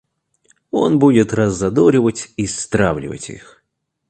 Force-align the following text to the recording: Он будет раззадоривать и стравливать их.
Он 0.71 0.97
будет 0.97 1.31
раззадоривать 1.31 2.31
и 2.35 2.47
стравливать 2.47 3.29
их. 3.29 3.63